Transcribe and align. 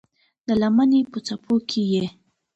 د 0.47 0.49
لمنې 0.61 0.99
په 1.11 1.19
څپو 1.25 1.55
کې 1.69 1.81
یې 1.93 2.05